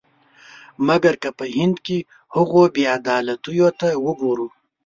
[0.87, 1.97] مګر که په هند کې
[2.35, 4.47] هغو بې عدالتیو ته وګورو.